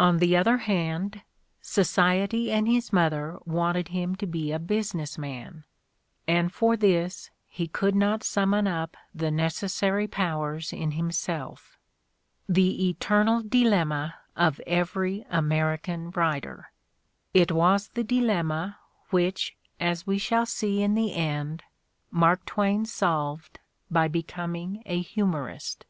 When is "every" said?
14.66-15.24